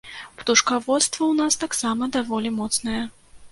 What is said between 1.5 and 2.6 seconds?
таксама даволі